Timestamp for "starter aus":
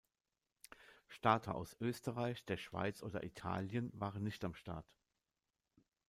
1.09-1.75